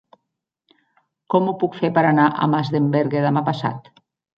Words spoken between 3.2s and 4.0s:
demà passat?